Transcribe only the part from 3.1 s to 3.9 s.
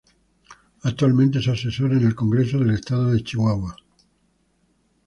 de Chihuahua.